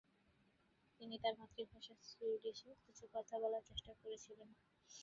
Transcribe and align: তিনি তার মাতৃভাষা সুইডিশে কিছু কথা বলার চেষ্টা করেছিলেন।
তিনি 1.01 1.15
তার 1.23 1.33
মাতৃভাষা 1.39 1.95
সুইডিশে 2.09 2.69
কিছু 2.85 3.03
কথা 3.15 3.35
বলার 3.41 3.63
চেষ্টা 3.69 3.91
করেছিলেন। 4.01 4.49